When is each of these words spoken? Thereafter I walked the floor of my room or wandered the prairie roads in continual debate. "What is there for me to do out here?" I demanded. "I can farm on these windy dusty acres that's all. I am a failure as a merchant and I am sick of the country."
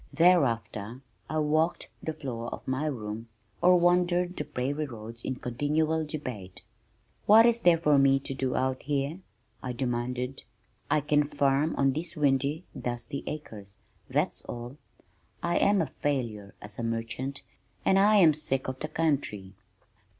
Thereafter 0.11 1.01
I 1.29 1.37
walked 1.37 1.89
the 2.01 2.13
floor 2.15 2.51
of 2.51 2.67
my 2.67 2.87
room 2.87 3.29
or 3.61 3.79
wandered 3.79 4.35
the 4.35 4.43
prairie 4.43 4.87
roads 4.87 5.23
in 5.23 5.35
continual 5.35 6.05
debate. 6.07 6.63
"What 7.27 7.45
is 7.45 7.59
there 7.59 7.77
for 7.77 7.99
me 7.99 8.17
to 8.21 8.33
do 8.33 8.55
out 8.55 8.81
here?" 8.81 9.19
I 9.61 9.73
demanded. 9.73 10.41
"I 10.89 11.01
can 11.01 11.23
farm 11.27 11.75
on 11.75 11.93
these 11.93 12.15
windy 12.15 12.65
dusty 12.75 13.23
acres 13.27 13.77
that's 14.09 14.41
all. 14.45 14.77
I 15.43 15.57
am 15.57 15.83
a 15.83 15.91
failure 16.01 16.55
as 16.63 16.79
a 16.79 16.83
merchant 16.83 17.43
and 17.85 17.99
I 17.99 18.15
am 18.15 18.33
sick 18.33 18.67
of 18.67 18.79
the 18.79 18.87
country." 18.87 19.53